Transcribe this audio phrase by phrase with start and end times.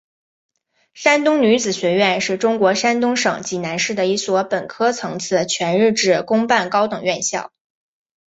[0.95, 7.51] 山东女子学院是中国山东省济南市的一所本科层次全日制公办高等院校。